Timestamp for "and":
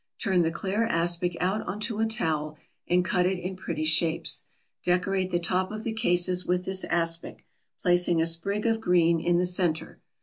2.87-3.05